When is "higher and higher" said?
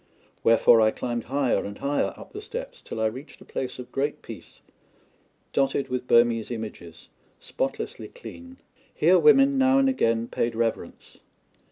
1.25-2.11